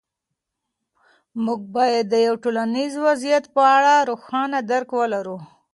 [1.45, 5.37] موږ باید د یو ټولنیز وضعیت په اړه روښانه درک ولرو.